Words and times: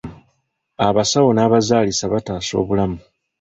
Abasawo 0.87 1.29
n'abazaalisa 1.33 2.05
bataasa 2.13 2.53
obulamu. 2.61 2.97